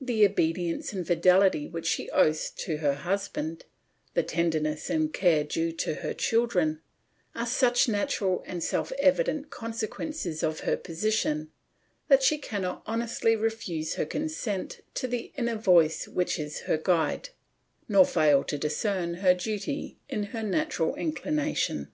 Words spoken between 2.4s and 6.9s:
to her husband, the tenderness and care due to her children,